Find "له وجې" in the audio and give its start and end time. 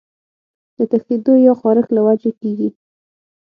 1.95-2.31